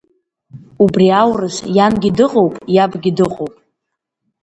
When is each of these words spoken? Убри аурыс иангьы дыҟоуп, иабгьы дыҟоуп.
Убри 0.83 1.07
аурыс 1.21 1.57
иангьы 1.75 2.09
дыҟоуп, 2.17 2.53
иабгьы 2.75 3.11
дыҟоуп. 3.17 3.53